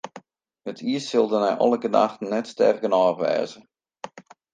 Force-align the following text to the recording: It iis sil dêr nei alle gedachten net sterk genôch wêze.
It 0.69 0.79
iis 0.91 1.05
sil 1.09 1.27
dêr 1.31 1.41
nei 1.43 1.55
alle 1.63 1.77
gedachten 1.85 2.31
net 2.31 2.47
sterk 2.51 2.79
genôch 2.83 3.19
wêze. 3.21 3.59